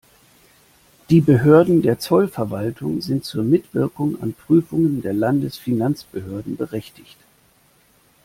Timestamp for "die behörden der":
1.11-1.99